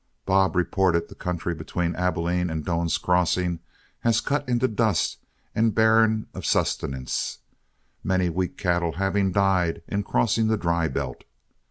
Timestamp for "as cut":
4.03-4.49